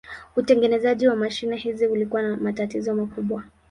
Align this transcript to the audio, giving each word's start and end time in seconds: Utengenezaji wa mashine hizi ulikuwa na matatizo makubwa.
Utengenezaji 0.35 1.07
wa 1.07 1.15
mashine 1.15 1.55
hizi 1.57 1.87
ulikuwa 1.87 2.21
na 2.21 2.37
matatizo 2.37 2.95
makubwa. 2.95 3.43